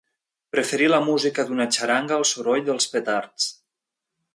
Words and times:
Preferir 0.55 0.87
la 0.93 1.01
música 1.09 1.47
d'una 1.51 1.69
xaranga 1.77 2.19
al 2.19 2.29
soroll 2.33 2.67
dels 2.71 2.93
petards. 2.97 3.51